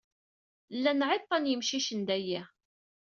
[0.75, 2.41] Llan ɛiṭa n yemcicen, dayyi!